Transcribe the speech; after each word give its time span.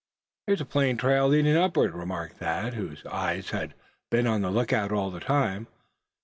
"Here's 0.47 0.61
a 0.61 0.65
plain 0.65 0.97
trail 0.97 1.27
leading 1.27 1.55
upward," 1.55 1.93
remarked 1.93 2.37
Thad, 2.37 2.73
whose 2.73 3.05
eyes 3.05 3.51
had 3.51 3.75
been 4.09 4.25
on 4.25 4.41
the 4.41 4.49
lookout 4.49 4.91
all 4.91 5.11
the 5.11 5.19
time. 5.19 5.67